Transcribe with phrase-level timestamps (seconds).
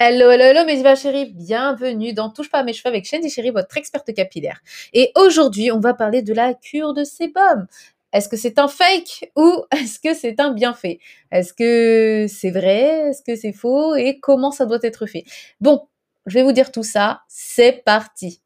[0.00, 3.30] Hello, hello, hello, mes divas chéries, bienvenue dans Touche pas à mes cheveux avec Shandy
[3.30, 4.60] Chérie, votre experte capillaire.
[4.92, 7.68] Et aujourd'hui, on va parler de la cure de sébum.
[8.12, 10.98] Est-ce que c'est un fake ou est-ce que c'est un bienfait?
[11.30, 13.10] Est-ce que c'est vrai?
[13.10, 13.94] Est-ce que c'est faux?
[13.94, 15.24] Et comment ça doit être fait?
[15.60, 15.86] Bon,
[16.26, 18.42] je vais vous dire tout ça, c'est parti.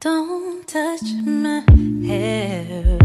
[0.00, 1.62] Don't touch my
[2.08, 3.03] hair.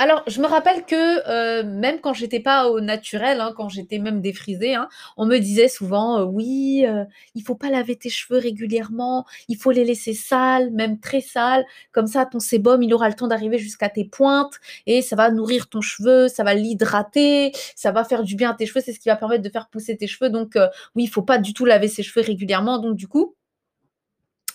[0.00, 3.98] Alors, je me rappelle que euh, même quand j'étais pas au naturel, hein, quand j'étais
[3.98, 8.08] même défrisée, hein, on me disait souvent euh, oui, euh, il faut pas laver tes
[8.08, 12.94] cheveux régulièrement, il faut les laisser sales, même très sales, comme ça ton sébum il
[12.94, 14.54] aura le temps d'arriver jusqu'à tes pointes
[14.86, 18.54] et ça va nourrir ton cheveu, ça va l'hydrater, ça va faire du bien à
[18.54, 20.30] tes cheveux, c'est ce qui va permettre de faire pousser tes cheveux.
[20.30, 20.54] Donc
[20.94, 22.78] oui, il faut pas du tout laver ses cheveux régulièrement.
[22.78, 23.34] Donc du coup,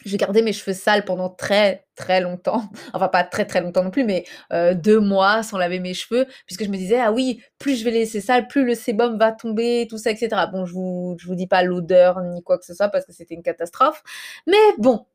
[0.06, 2.64] j'ai gardé mes cheveux sales pendant très très longtemps.
[2.94, 6.26] Enfin pas très très longtemps non plus, mais euh, deux mois sans laver mes cheveux,
[6.46, 9.18] puisque je me disais ah oui, plus je vais les laisser sales, plus le sébum
[9.18, 10.30] va tomber, tout ça, etc.
[10.52, 13.14] Bon, je vous je vous dis pas l'odeur ni quoi que ce soit parce que
[13.14, 14.04] c'était une catastrophe,
[14.48, 15.06] mais bon.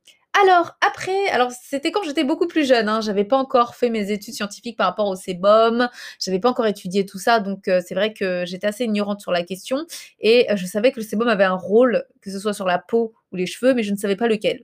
[0.42, 4.12] Alors après, alors c'était quand j'étais beaucoup plus jeune, hein, j'avais pas encore fait mes
[4.12, 5.88] études scientifiques par rapport au sébum,
[6.20, 9.32] j'avais pas encore étudié tout ça, donc euh, c'est vrai que j'étais assez ignorante sur
[9.32, 9.86] la question
[10.20, 12.78] et euh, je savais que le sébum avait un rôle, que ce soit sur la
[12.78, 14.62] peau ou les cheveux, mais je ne savais pas lequel.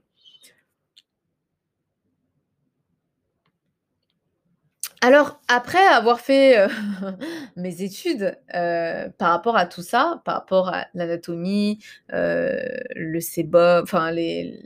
[5.05, 6.67] Alors, après avoir fait, euh,
[7.55, 11.77] mes études, euh, par rapport à tout ça, par rapport à l'anatomie,
[12.11, 12.57] euh,
[12.95, 14.59] le sébum, enfin les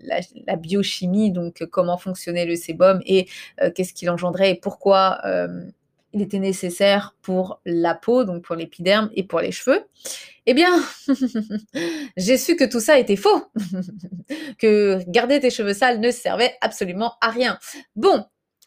[0.47, 3.27] la biochimie, donc comment fonctionnait le sébum et
[3.75, 5.19] qu'est-ce qu'il engendrait et pourquoi,
[6.13, 9.83] il était nécessaire pour la peau, donc pour l'épiderme et pour les cheveux.
[10.45, 10.71] Eh bien,
[12.17, 13.43] j'ai su que tout ça était faux,
[14.57, 17.59] que garder tes cheveux sales ne servait absolument à rien.
[17.97, 18.23] Bon,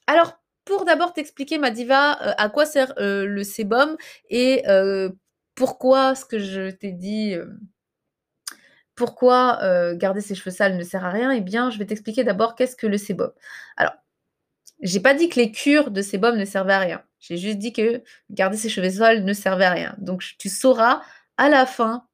[0.06, 3.96] alors pour d'abord t'expliquer, ma diva, euh, à quoi sert euh, le sébum
[4.30, 5.10] et euh,
[5.54, 7.34] pourquoi ce que je t'ai dit,
[8.94, 9.58] pourquoi
[9.96, 12.74] garder ses cheveux sales ne sert à rien, eh bien, je vais t'expliquer d'abord qu'est-ce
[12.74, 13.30] que le sébum.
[13.76, 13.92] Alors,
[14.80, 17.02] j'ai pas dit que les cures de sébum ne servaient à rien.
[17.20, 19.94] J'ai juste dit que garder ses cheveux sales ne servait à rien.
[19.98, 21.02] Donc, tu sauras
[21.36, 22.06] à la fin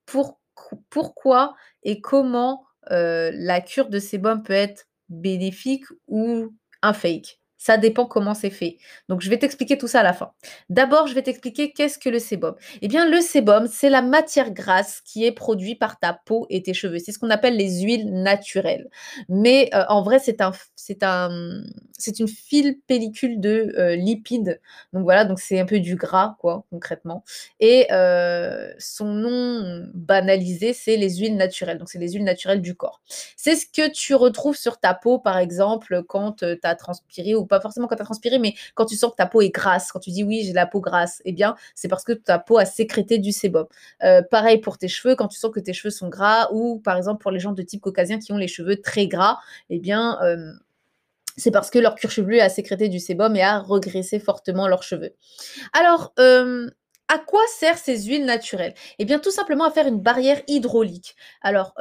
[0.90, 7.38] pourquoi et comment la cure de sébum peut être bénéfique ou un fake.
[7.58, 8.78] Ça dépend comment c'est fait.
[9.08, 10.32] Donc, je vais t'expliquer tout ça à la fin.
[10.70, 12.54] D'abord, je vais t'expliquer qu'est-ce que le sébum.
[12.82, 16.62] Eh bien, le sébum, c'est la matière grasse qui est produite par ta peau et
[16.62, 16.98] tes cheveux.
[16.98, 18.88] C'est ce qu'on appelle les huiles naturelles.
[19.28, 21.62] Mais euh, en vrai, c'est un, c'est un,
[21.98, 24.60] c'est une file pellicule de euh, lipides.
[24.92, 27.24] Donc voilà, donc c'est un peu du gras, quoi, concrètement.
[27.60, 31.78] Et euh, son nom banalisé, c'est les huiles naturelles.
[31.78, 33.00] Donc, c'est les huiles naturelles du corps.
[33.36, 37.46] C'est ce que tu retrouves sur ta peau, par exemple, quand tu as transpiré ou
[37.48, 39.92] pas forcément quand tu as transpiré, mais quand tu sens que ta peau est grasse,
[39.92, 42.58] quand tu dis oui, j'ai la peau grasse, eh bien, c'est parce que ta peau
[42.58, 43.66] a sécrété du sébum.
[44.02, 46.96] Euh, pareil pour tes cheveux, quand tu sens que tes cheveux sont gras, ou par
[46.96, 49.38] exemple pour les gens de type caucasien qui ont les cheveux très gras,
[49.70, 50.52] eh bien, euh,
[51.36, 54.82] c'est parce que leur cuir chevelu a sécrété du sébum et a regraissé fortement leurs
[54.82, 55.14] cheveux.
[55.72, 56.68] Alors, euh,
[57.08, 58.74] à quoi servent ces huiles naturelles?
[58.98, 61.16] Eh bien, tout simplement à faire une barrière hydraulique.
[61.42, 61.74] Alors,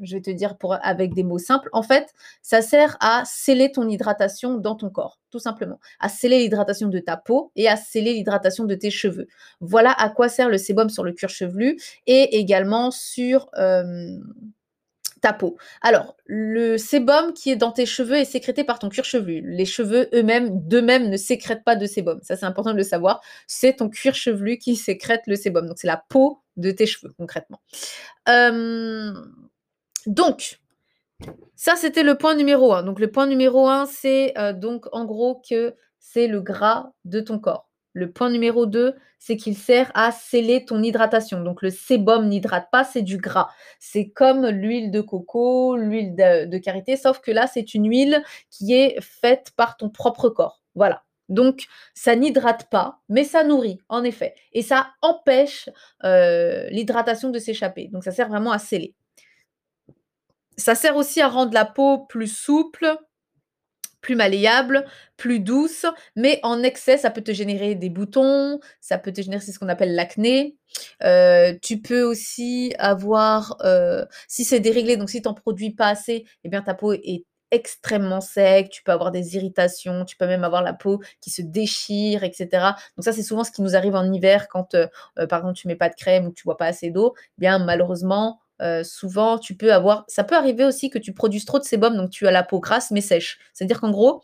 [0.00, 3.72] je vais te dire pour, avec des mots simples, en fait, ça sert à sceller
[3.72, 5.80] ton hydratation dans ton corps, tout simplement.
[6.00, 9.26] À sceller l'hydratation de ta peau et à sceller l'hydratation de tes cheveux.
[9.60, 14.18] Voilà à quoi sert le sébum sur le cuir chevelu et également sur euh,
[15.20, 15.56] ta peau.
[15.82, 19.42] Alors, le sébum qui est dans tes cheveux est sécrété par ton cuir chevelu.
[19.44, 22.20] Les cheveux eux-mêmes, d'eux-mêmes, ne sécrètent pas de sébum.
[22.22, 23.20] Ça, c'est important de le savoir.
[23.46, 25.66] C'est ton cuir chevelu qui sécrète le sébum.
[25.66, 27.60] Donc, c'est la peau de tes cheveux, concrètement.
[30.08, 30.58] Donc,
[31.54, 32.82] ça, c'était le point numéro un.
[32.82, 37.20] Donc, le point numéro un, c'est euh, donc en gros que c'est le gras de
[37.20, 37.68] ton corps.
[37.92, 41.42] Le point numéro 2, c'est qu'il sert à sceller ton hydratation.
[41.42, 43.48] Donc, le sébum n'hydrate pas, c'est du gras.
[43.80, 48.72] C'est comme l'huile de coco, l'huile de, karité, sauf que là, c'est une huile qui
[48.72, 50.62] est faite par ton propre corps.
[50.74, 51.02] Voilà.
[51.28, 54.34] Donc, ça n'hydrate pas, mais ça nourrit, en effet.
[54.52, 55.68] Et ça empêche
[56.04, 57.88] euh, l'hydratation de s'échapper.
[57.88, 58.94] Donc, ça sert vraiment à sceller.
[60.58, 62.98] Ça sert aussi à rendre la peau plus souple,
[64.00, 64.84] plus malléable,
[65.16, 69.40] plus douce, mais en excès, ça peut te générer des boutons, ça peut te générer
[69.40, 70.56] ce qu'on appelle l'acné.
[71.02, 75.88] Euh, tu peux aussi avoir, euh, si c'est déréglé, donc si tu n'en produis pas
[75.88, 80.26] assez, eh bien ta peau est extrêmement sec, tu peux avoir des irritations, tu peux
[80.26, 82.48] même avoir la peau qui se déchire, etc.
[82.96, 84.86] Donc ça, c'est souvent ce qui nous arrive en hiver quand, euh,
[85.28, 87.14] par exemple, tu mets pas de crème ou que tu bois pas assez d'eau.
[87.38, 90.04] Eh bien, malheureusement, euh, souvent, tu peux avoir.
[90.08, 92.60] Ça peut arriver aussi que tu produises trop de sébum, donc tu as la peau
[92.60, 93.38] grasse mais sèche.
[93.54, 94.22] C'est-à-dire qu'en gros,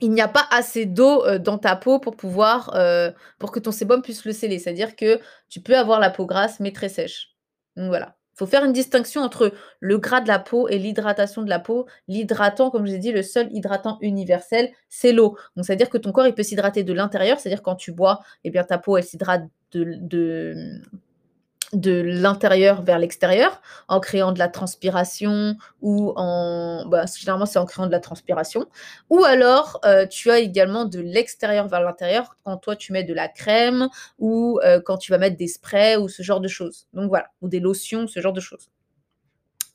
[0.00, 3.58] il n'y a pas assez d'eau, heu, dans ta peau pour pouvoir, heu, pour que
[3.60, 4.58] ton sébum puisse le sceller.
[4.58, 7.34] C'est-à-dire que tu peux avoir la peau grasse, mais très sèche.
[7.76, 8.17] Donc voilà.
[8.38, 11.86] Faut faire une distinction entre le gras de la peau et l'hydratation de la peau.
[12.06, 15.36] L'hydratant, comme je l'ai dit, le seul hydratant universel, c'est l'eau.
[15.56, 18.50] Donc c'est-à-dire que ton corps, il peut s'hydrater de l'intérieur, c'est-à-dire quand tu bois, eh
[18.50, 19.42] bien ta peau, elle s'hydrate
[19.72, 20.80] de
[21.72, 27.66] de l'intérieur vers l'extérieur, en créant de la transpiration ou en bah, généralement, c'est en
[27.66, 28.66] créant de la transpiration
[29.10, 33.14] ou alors, heu, tu as également de l'extérieur vers l'intérieur quand toi tu mets de
[33.14, 33.88] la crème
[34.18, 36.86] ou, heu, quand tu vas mettre des sprays ou ce genre de choses.
[36.94, 38.70] Donc voilà, ou des lotions, ce genre de choses.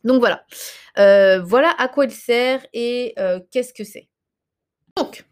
[0.04, 0.44] Donc voilà,
[1.00, 3.16] heu, voilà à quoi il sert et
[3.52, 4.10] qu'est-ce que c'est.
[4.98, 5.26] Donc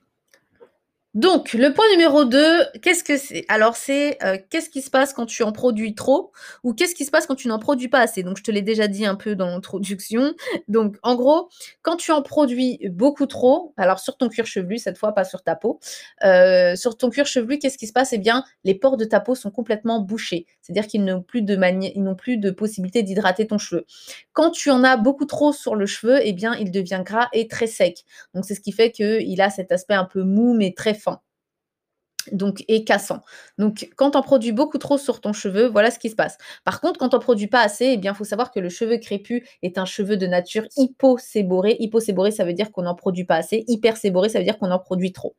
[1.14, 3.44] donc, le point numéro 2, qu'est-ce que c'est?
[3.50, 6.32] Alors c'est, heu, qu'est-ce qui se passe quand tu en produis trop
[6.64, 8.24] ou qu'est-ce qui se passe quand tu n'en produis pas assez?
[8.24, 10.34] Donc je te l'ai déjà dit un peu dans l'introduction.
[10.70, 11.50] Donc en gros,
[11.82, 15.44] quand tu en produis beaucoup trop, alors sur ton cuir chevelu cette fois, pas sur
[15.44, 15.80] ta peau,
[16.24, 18.14] heu, sur ton cuir chevelu, qu'est-ce qui se passe?
[18.14, 20.46] Eh bien, les pores de ta peau sont complètement bouchés.
[20.62, 21.58] C'est-à-dire qu'ils n'ont plus de
[22.16, 23.86] plus de possibilité d'hydrater ton cheveu.
[24.34, 27.48] Quand tu en as beaucoup trop sur le cheveu, eh bien, il devient gras et
[27.48, 28.06] très sec.
[28.34, 31.11] Donc c'est ce qui fait qu'il a cet aspect un peu mou mais très fin
[32.32, 33.22] donc et cassant.
[33.58, 36.38] Donc quand on produis beaucoup trop sur ton cheveu, voilà ce qui se passe.
[36.64, 39.44] Par contre, quand on produit pas assez, eh bien, faut savoir que le cheveu crépus
[39.62, 41.78] est un cheveu de nature hyposéboré.
[41.80, 43.64] Hyposéboré, ça veut dire qu'on n'en produit pas assez.
[43.68, 45.36] Hyperséboré, ça veut dire qu'on en produit trop.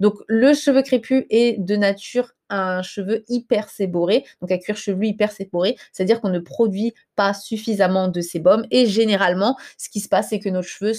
[0.00, 5.76] Donc le cheveu crépus est de nature un cheveu hyperséboré, donc un cuir chevelu hyperséboré,
[5.92, 10.38] c'est-à-dire qu'on ne produit pas suffisamment de sébum et généralement, ce qui se passe, c'est
[10.38, 10.92] que nos cheveux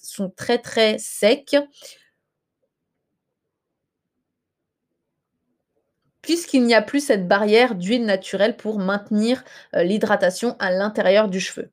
[0.00, 1.56] sont très très secs,
[6.24, 9.44] puisqu'il n'y a plus cette barrière d'huile naturelle pour maintenir
[9.76, 11.70] euh, l'hydratation à l'intérieur du cheveu.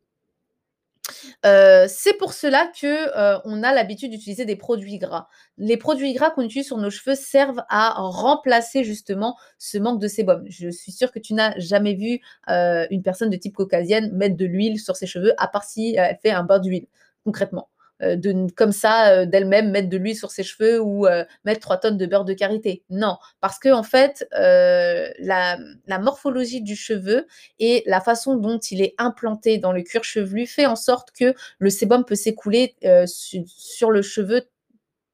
[1.45, 5.29] Euh, c'est pour cela que euh, on a l'habitude d'utiliser des produits gras.
[5.57, 10.09] Les produits gras qu'on utilise sur nos cheveux servent à remplacer justement ce manque de
[10.09, 10.43] sébum.
[10.49, 14.45] Je suis sûre que tu n'as jamais vu une personne de type caucasienne mettre de
[14.45, 16.87] l'huile sur ses cheveux, à part si elle fait un bain d'huile,
[17.23, 17.69] concrètement.
[18.03, 21.61] Euh, de, comme ça euh, d'elle-même mettre de l'huile sur ses cheveux ou euh, mettre
[21.61, 22.83] 3 tonnes de beurre de karité.
[22.89, 25.57] Non, parce que en fait, la,
[25.99, 27.27] morphologie du cheveu
[27.59, 31.35] et la façon dont il est implanté dans le cuir chevelu fait en sorte que
[31.59, 32.75] le sébum peut s'écouler
[33.05, 34.41] sur, sur le cheveu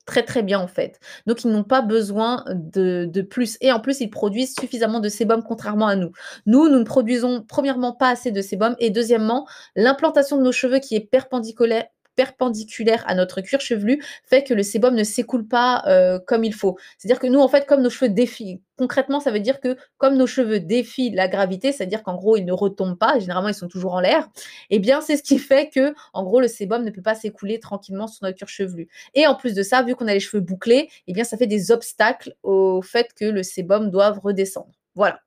[0.07, 0.99] très très bien en fait.
[1.27, 3.57] Donc ils n'ont pas besoin de, de, plus.
[3.61, 6.11] Et en plus, ils produisent suffisamment de sébum contrairement à nous.
[6.47, 10.79] Nous, nous ne produisons premièrement pas assez de sébum et deuxièmement, l'implantation de nos cheveux
[10.79, 11.85] qui est perpendiculaire
[12.17, 16.53] perpendiculaire à notre cuir chevelu fait que le sébum ne s'écoule pas euh, comme il
[16.53, 16.75] faut.
[16.97, 20.17] C'est-à-dire que nous, en fait, comme nos cheveux défient, concrètement, ça veut dire que comme
[20.17, 23.67] nos cheveux défient la gravité, c'est-à-dire qu'en gros, ils ne retombent pas, généralement, ils sont
[23.67, 24.27] toujours en l'air,
[24.71, 27.59] eh bien, c'est ce qui fait que, en gros, le sébum ne peut pas s'écouler
[27.59, 28.89] tranquillement sur notre cuir chevelu.
[29.13, 31.47] Et en plus de ça, vu qu'on a les cheveux bouclés, eh bien, ça fait
[31.47, 34.71] des obstacles au fait que le sébum doive redescendre.
[34.95, 35.21] Voilà.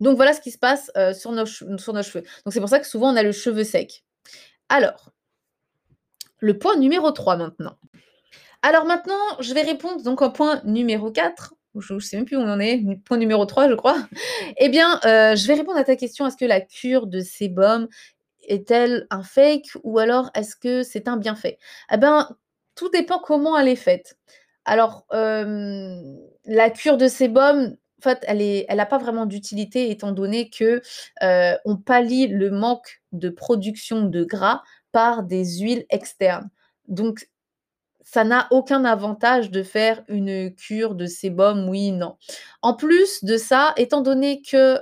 [0.00, 2.24] Donc voilà ce qui se passe euh, sur, nos sur nos cheveux.
[2.44, 4.04] Donc c'est pour ça que souvent on a le cheveu sec.
[4.68, 5.12] Alors,
[6.42, 7.76] le point numéro 3 maintenant.
[8.62, 11.54] Alors maintenant, je vais répondre donc au point numéro 4.
[11.78, 13.96] Je ne sais même plus où on en est, point numéro 3, je crois.
[14.58, 17.88] Eh bien, euh, je vais répondre à ta question est-ce que la cure de sébum
[18.48, 21.58] est-elle un fake ou alors est-ce que c'est un bienfait?
[21.92, 22.28] Eh bien,
[22.74, 24.16] tout dépend comment elle est faite.
[24.64, 25.96] Alors, euh,
[26.44, 30.82] la cure de sébum, en fait, elle n'a pas vraiment d'utilité étant donné que
[31.22, 31.56] euh,
[31.86, 36.50] pallie le manque de production de gras par des huiles externes.
[36.88, 37.28] Donc,
[38.04, 42.16] ça n'a aucun avantage de faire une cure de sébum, oui, non.
[42.62, 44.78] En plus de ça, étant donné que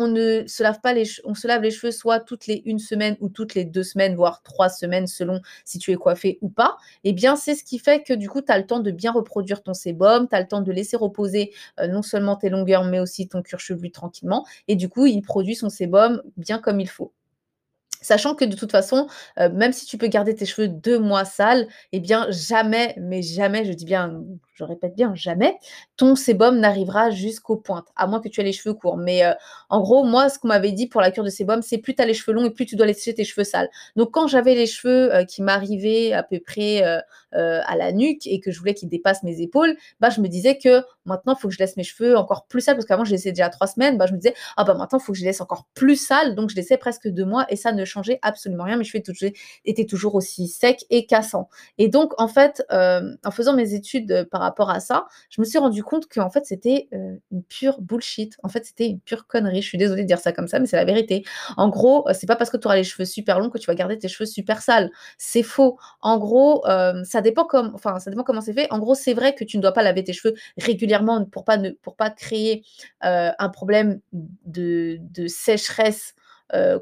[0.00, 2.78] on ne se lave pas les on se lave les cheveux soit toutes les une
[2.78, 6.48] semaine ou toutes les deux semaines, voire trois semaines selon si tu es coiffé ou
[6.48, 8.90] pas, eh bien c'est ce qui fait que du coup tu as le temps de
[8.92, 11.52] bien reproduire ton sébum, tu as le temps de laisser reposer
[11.88, 15.56] non seulement tes longueurs mais aussi ton cuir chevelu tranquillement et du coup il produit
[15.56, 17.12] son sébum bien comme il faut.
[18.00, 19.06] Sachant que de toute façon,
[19.38, 23.22] euh, même si tu peux garder tes cheveux deux mois sales, eh bien jamais, mais
[23.22, 24.22] jamais, je dis bien,
[24.58, 25.56] je répète bien, jamais,
[25.96, 28.96] ton sébum n'arrivera jusqu'aux pointes, à moins que tu aies les cheveux courts.
[28.96, 29.32] Mais euh,
[29.68, 32.02] en gros, moi, ce qu'on m'avait dit pour la cure de sébum, c'est plus tu
[32.02, 33.68] as les cheveux longs et plus tu dois laisser tes cheveux sales.
[33.94, 36.82] Donc quand j'avais les cheveux euh, qui m'arrivaient à peu près
[37.32, 40.56] à la nuque et que je voulais qu'ils dépassent mes épaules, bah, je me disais
[40.58, 43.10] que maintenant, il faut que je laisse mes cheveux encore plus sales, parce qu'avant, je
[43.10, 45.22] laissais déjà trois semaines, bah, je me disais, ah bah maintenant, il faut que je
[45.22, 48.18] les laisse encore plus sales, donc je laissais presque deux mois et ça ne changeait
[48.22, 48.76] absolument rien.
[48.76, 49.02] Mes cheveux
[49.64, 51.48] étaient toujours aussi secs et cassants.
[51.76, 55.58] Et donc, en fait, en faisant mes études par rapport à ça, je me suis
[55.58, 58.36] rendu compte qu'en fait, c'était, heu, une pure bullshit.
[58.42, 59.62] En fait, c'était une pure connerie.
[59.62, 61.24] Je suis désolée de dire ça comme ça, mais c'est la vérité.
[61.56, 63.66] En gros, heu, c'est pas parce que tu auras les cheveux super longs que tu
[63.66, 64.90] vas garder tes cheveux super sales.
[65.18, 65.78] C'est faux.
[66.02, 68.66] En gros, hem, ça dépend comme enfin, ça dépend comment c'est fait.
[68.72, 71.56] En gros, c'est vrai que tu ne dois pas laver tes cheveux régulièrement pour pas
[71.56, 72.64] ne pour pas créer,
[73.02, 76.14] un problème de de sécheresse,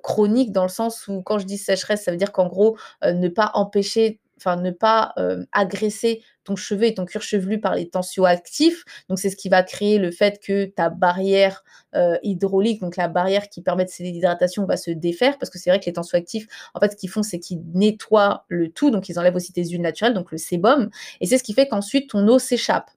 [0.02, 3.28] chronique dans le sens où quand je dis sécheresse, ça veut dire qu'en gros, ne
[3.28, 5.14] pas empêcher enfin ne pas,
[5.52, 8.84] agresser ton cheveu et ton cuir chevelu par les tensioactifs.
[9.10, 13.08] Donc c'est ce qui va créer le fait que ta barrière, heu, hydraulique, donc la
[13.08, 15.92] barrière qui permet de céder l'hydratation va se défaire parce que c'est vrai que les
[15.94, 19.52] tensioactifs, en fait, ce qu'ils font, c'est qu'ils nettoient le tout, donc ils enlèvent aussi
[19.52, 20.88] tes huiles naturelles, donc le sébum
[21.20, 22.90] et c'est ce qui fait qu'ensuite ton eau s'échappe.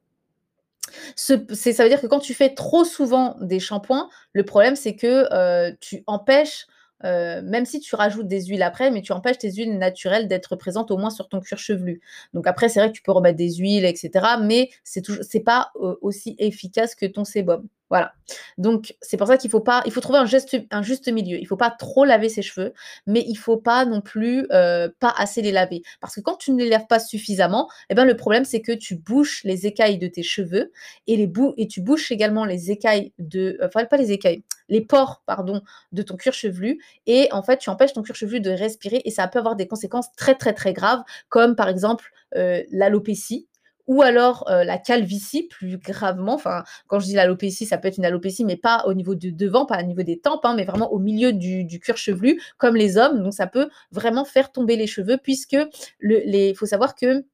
[1.15, 4.95] Ce ça veut dire que quand tu fais trop souvent des shampoings, le problème c'est
[4.95, 5.27] que,
[5.69, 6.67] heu, tu empêches,
[7.05, 10.55] heu, même si tu rajoutes des huiles après, mais tu empêches tes huiles naturelles d'être
[10.55, 12.01] présentes au moins sur ton cuir chevelu.
[12.33, 15.71] Donc après, c'est vrai que tu peux remettre des huiles et cetera, mais c'est pas,
[15.81, 17.67] heu, aussi efficace que ton sébum.
[17.89, 18.13] Voilà.
[18.59, 21.39] Donc c'est pour ça qu'il faut pas il faut trouver un juste milieu.
[21.39, 22.73] Il faut pas trop laver ses cheveux,
[23.07, 25.81] mais il faut pas non plus, heu, pas assez les laver.
[26.01, 28.71] Parce que quand tu ne les laves pas suffisamment, et ben, le problème c'est que
[28.73, 30.71] tu bouches les écailles de tes cheveux
[31.07, 36.01] et tu bouches également les écailles de enfin pas les écailles, les pores, pardon, de
[36.03, 39.27] ton cuir chevelu et en fait, tu empêches ton cuir chevelu de respirer et ça
[39.27, 42.05] peut avoir des conséquences très, très, très graves comme par exemple,
[42.37, 43.47] heu, l'alopécie
[43.89, 46.35] ou alors, heu, la calvitie plus gravement.
[46.35, 49.31] Enfin, quand je dis l'alopécie, ça peut être une alopécie, mais pas au niveau de
[49.31, 52.75] devant, pas au niveau des tempes, hein, mais vraiment au milieu du cuir chevelu comme
[52.77, 53.23] les hommes.
[53.23, 55.57] Donc ça peut vraiment faire tomber les cheveux puisque
[56.01, 57.25] il faut savoir que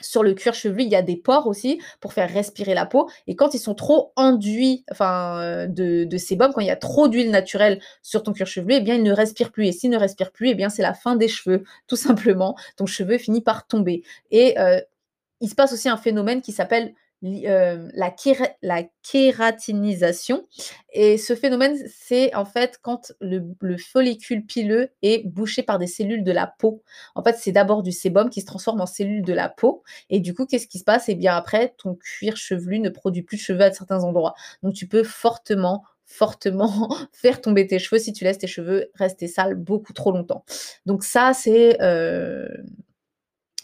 [0.00, 3.08] sur le cuir chevelu, il y a des pores aussi pour faire respirer la peau
[3.26, 7.08] et quand ils sont trop enduits, enfin, heu, de sébum, quand il y a trop
[7.08, 9.98] d'huile naturelle sur ton cuir chevelu, eh bien, il ne respire plus et s'il ne
[9.98, 12.56] respire plus, eh bien, c'est la fin des cheveux, tout simplement.
[12.76, 14.80] Ton cheveu finit par tomber et heu,
[15.40, 20.46] il se passe aussi un phénomène qui s'appelle heu, la kéra la kératinisation
[20.92, 25.86] et ce phénomène, c'est en fait quand le le follicule pileux est bouché par des
[25.86, 26.82] cellules de la peau.
[27.14, 30.20] En fait, c'est d'abord du sébum qui se transforme en cellules de la peau et
[30.20, 31.08] du coup, qu'est-ce qui se passe?
[31.08, 34.34] Et bien après, ton cuir chevelu ne produit plus de cheveux à certains endroits.
[34.62, 39.26] Donc tu peux fortement, fortement faire tomber tes cheveux si tu laisses tes cheveux rester
[39.28, 40.44] sales beaucoup trop longtemps.
[40.86, 42.48] Donc ça, c'est, heu,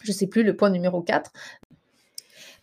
[0.05, 1.31] je sais plus, le point numéro 4.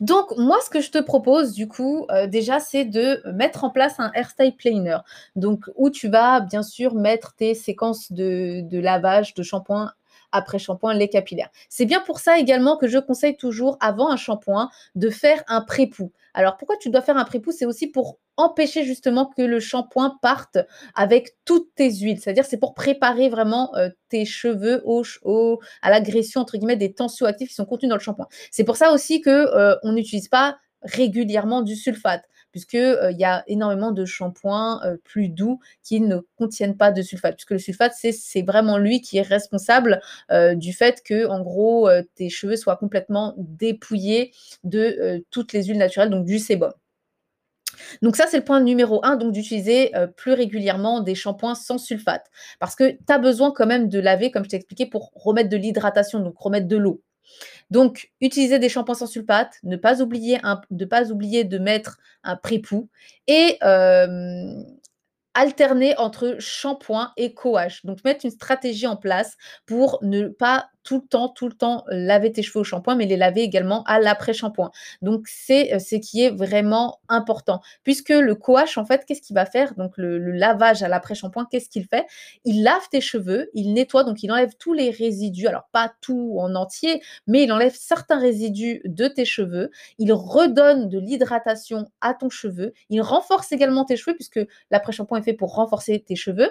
[0.01, 3.71] Donc moi, ce que je te propose du coup, heu, déjà, c'est de mettre en
[3.71, 4.99] place un hairstyle planner.
[5.37, 9.93] Donc où tu vas bien sûr mettre tes séquences de de lavage, de shampoing
[10.33, 11.51] après shampoing, lait capillaire.
[11.69, 15.61] C'est bien pour ça également que je conseille toujours avant un shampoing de faire un
[15.61, 16.11] pré-poux.
[16.35, 17.53] Alors pourquoi tu dois faire un pré-poux?
[17.53, 20.59] C'est aussi pour empêcher justement que le shampoing parte
[20.95, 22.19] avec toutes tes huiles.
[22.21, 27.49] C'est-à-dire c'est pour préparer vraiment, heu, tes cheveux au à l'agression entre guillemets des tensioactifs
[27.51, 28.27] qui sont contenus dans le shampoing.
[28.51, 29.31] C'est pour ça aussi que,
[29.73, 34.81] heu, on n'utilise pas régulièrement du sulfate puisque, heu, il y a énormément de shampoings,
[34.87, 37.35] heu, plus doux qui ne contiennent pas de sulfate.
[37.37, 41.89] Puisque le sulfate, c'est vraiment lui qui est responsable, heu, du fait que en gros,
[42.15, 44.33] tes cheveux soient complètement dépouillés
[44.65, 46.73] de, toutes les huiles naturelles, donc du sébum.
[48.03, 52.27] Donc ça, c'est le point numéro 1, donc d'utiliser, plus régulièrement des shampoings sans sulfate.
[52.59, 55.49] Parce que tu as besoin quand même de laver, comme je t'ai expliqué, pour remettre
[55.49, 57.03] de l'hydratation, donc remettre de l'eau.
[57.73, 60.38] Donc utiliser des shampoings sans sulfate, ne pas oublier
[61.45, 62.91] de mettre un pré-poux
[63.26, 64.62] et hem,
[65.33, 67.81] alterner entre shampoing et coage.
[67.85, 71.85] Donc mettre une stratégie en place pour ne pas tout le temps, tout le temps
[71.89, 74.71] laver tes cheveux au shampoing, mais les laver également à l'après-shampoing.
[75.03, 77.61] Donc c'est, heu, ce qui est vraiment important.
[77.85, 79.75] Puisque le coache, en fait, qu'est-ce qu'il va faire?
[79.75, 82.07] Donc le le lavage à l'après-shampoing, qu'est-ce qu'il fait?
[82.45, 86.37] Il lave tes cheveux, il nettoie, donc il enlève tous les résidus, alors pas tout
[86.39, 89.71] en entier, mais il enlève certains résidus de tes cheveux.
[89.99, 92.73] Il redonne de l'hydratation à ton cheveu.
[92.91, 96.51] Il renforce également tes cheveux puisque l'après-shampoing est fait pour renforcer tes cheveux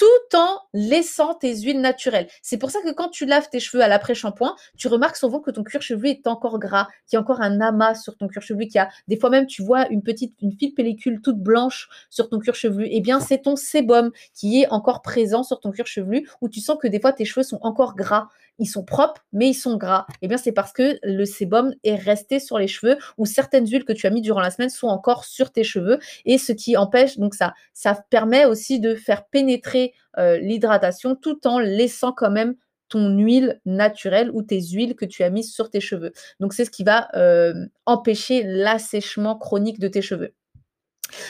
[0.00, 2.26] tout en laissant tes huiles naturelles.
[2.40, 5.50] C'est pour ça que quand tu laves tes cheveux à l'après-shampoing, tu remarques souvent que
[5.50, 8.40] ton cuir chevelu est encore gras, qu'il y a encore un amas sur ton cuir
[8.40, 11.38] chevelu, qu'il y a des fois même tu vois une petite une fine pellicule toute
[11.38, 12.88] blanche sur ton cuir chevelu.
[12.90, 16.60] Eh bien, c'est ton sébum qui est encore présent sur ton cuir chevelu où tu
[16.60, 18.28] sens que des fois tes cheveux sont encore gras.
[18.60, 20.06] Ils sont propres, mais ils sont gras.
[20.22, 23.84] Eh bien, c'est parce que le sébum est resté sur les cheveux ou certaines huiles
[23.84, 26.76] que tu as mis durant la semaine sont encore sur tes cheveux et ce qui
[26.76, 32.30] empêche donc ça ça permet aussi de faire pénétrer euh, l'hydratation tout en laissant quand
[32.30, 32.54] même
[32.88, 36.12] ton huile naturelle ou tes huiles que tu as mises sur tes cheveux.
[36.40, 37.54] Donc c'est ce qui va euh,
[37.86, 40.34] empêcher l'assèchement chronique de tes cheveux.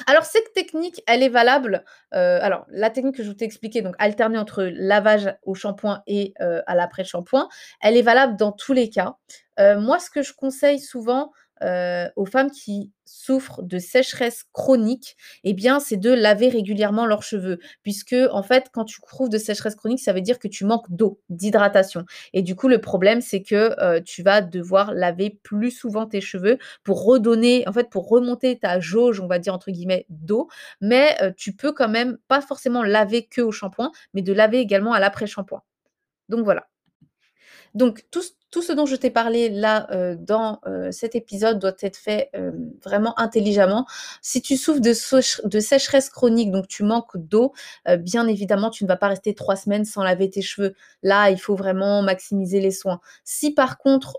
[0.06, 1.84] Alors cette technique, elle est valable,
[2.14, 6.34] heu, alors la technique que je t'ai expliquée, donc alterner entre lavage au shampoing et
[6.40, 7.48] heu, à l'après-shampoing,
[7.82, 9.14] elle est valable dans tous les cas.
[9.58, 15.16] Heu, moi, ce que je conseille souvent, euh, aux femmes qui souffrent de sécheresse chronique,
[15.44, 17.58] eh bien, c'est de laver régulièrement leurs cheveux.
[17.82, 20.90] Puisque, en fait, quand tu trouves de sécheresse chronique, ça veut dire que tu manques
[20.90, 22.04] d'eau, d'hydratation.
[22.32, 26.20] Et du coup, le problème, c'est que euh, tu vas devoir laver plus souvent tes
[26.20, 30.48] cheveux pour redonner, en fait, pour remonter ta jauge, on va dire, entre guillemets, d'eau.
[30.80, 34.58] Mais euh, tu peux quand même pas forcément laver que au shampoing, mais de laver
[34.58, 35.62] également à l'après-shampoing.
[36.28, 36.68] Donc voilà.
[37.74, 41.96] Donc, tout, ce dont je t'ai parlé là euh, dans euh, cet épisode doit être
[41.96, 42.50] fait euh,
[42.84, 43.86] vraiment intelligemment.
[44.22, 44.92] Si tu souffres de,
[45.48, 47.52] de sécheresse chronique, donc tu manques d'eau,
[47.98, 50.74] bien évidemment, tu ne vas pas rester trois semaines sans laver tes cheveux.
[51.02, 53.00] Là, il faut vraiment maximiser les soins.
[53.24, 54.16] Si par contre,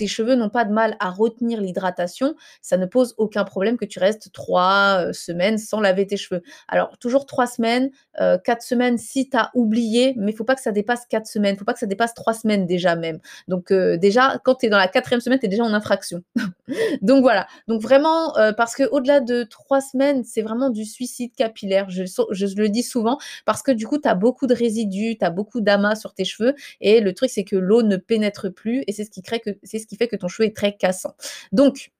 [0.00, 3.84] tes cheveux n'ont pas de mal à retenir l'hydratation, ça ne pose aucun problème que
[3.84, 6.40] tu restes trois euh, semaines sans laver tes cheveux.
[6.68, 10.54] Alors, toujours trois semaines, euh, quatre semaines si tu as oublié, mais il faut pas
[10.54, 13.18] que ça dépasse quatre semaines, faut pas que ça dépasse trois semaines déjà même.
[13.46, 16.22] Donc, euh, déjà, quand tu es dans la quatrième semaine, tu es déjà en infraction.
[17.02, 17.46] Donc, voilà.
[17.68, 21.90] Donc, vraiment, parce qu'au-delà de trois semaines, c'est vraiment du suicide capillaire.
[21.90, 25.24] Je, je, le dis souvent parce que du coup, tu as beaucoup de résidus, tu
[25.24, 28.82] as beaucoup d'amas sur tes cheveux et le truc, c'est que l'eau ne pénètre plus
[28.86, 30.76] et c'est ce qui crée que c'est ce qui fait que ton cheveu est très
[30.76, 31.14] cassant.
[31.52, 31.90] Donc,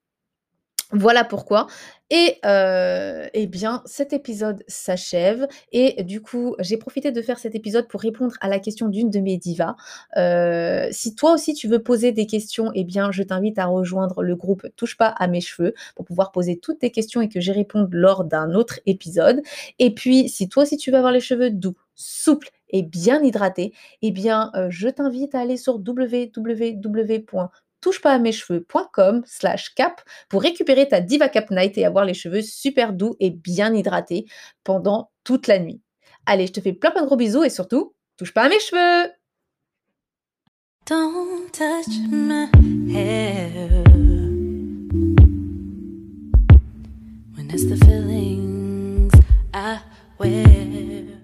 [0.93, 1.69] voilà pourquoi.
[2.11, 5.47] Et euh, eh bien, cet épisode s'achève.
[5.71, 9.09] Et du coup, j'ai profité de faire cet épisode pour répondre à la question d'une
[9.09, 9.77] de mes divas.
[10.17, 14.23] Euh, si toi aussi tu veux poser des questions, eh bien, je t'invite à rejoindre
[14.25, 17.39] le groupe Touche pas à mes cheveux pour pouvoir poser toutes tes questions et que
[17.39, 19.43] j'y réponde lors d'un autre épisode.
[19.79, 23.73] Et puis, si toi aussi tu veux avoir les cheveux doux, souples et bien hydratés,
[24.03, 26.81] eh bien, euh, je t'invite à aller sur www
[27.81, 32.05] touche pas à mes cheveux.com slash cap pour récupérer ta Diva Cap Night et avoir
[32.05, 34.27] les cheveux super doux et bien hydratés
[34.65, 35.81] pendant toute la nuit.
[36.27, 38.61] Allez, je te fais plein plein de gros bisous et surtout, touche pas à mes
[38.61, 39.11] cheveux
[40.87, 42.49] Don't touch my
[42.93, 43.85] hair.
[47.35, 49.21] When the
[49.53, 49.81] I
[50.19, 51.20] wear